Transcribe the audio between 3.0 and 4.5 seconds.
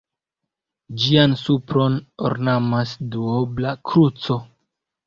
duobla kruco.